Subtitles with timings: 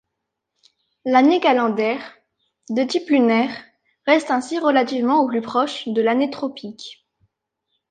[1.05, 2.01] L'année calendaire,
[2.71, 3.55] de type lunaire,
[4.07, 7.05] reste ainsi relativement au plus proche de l'année tropique.